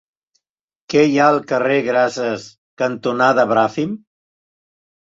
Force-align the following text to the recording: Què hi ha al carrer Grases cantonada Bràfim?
Què 0.93 1.03
hi 1.09 1.19
ha 1.19 1.27
al 1.33 1.37
carrer 1.53 1.77
Grases 1.89 2.49
cantonada 2.85 3.47
Bràfim? 3.55 3.97